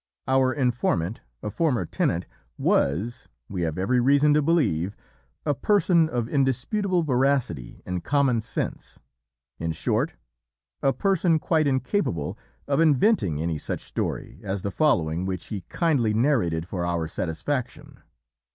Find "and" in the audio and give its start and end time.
7.85-8.03